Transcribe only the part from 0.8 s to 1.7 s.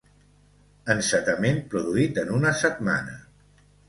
Encetament